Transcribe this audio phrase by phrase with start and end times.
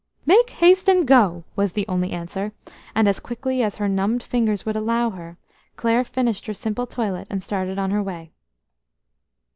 [0.25, 2.53] "Make haste and go," was the only answer,
[2.95, 5.37] and as quickly as her numbed fingers would allow her,
[5.75, 8.31] Clare finished her simple toilet and started on her way.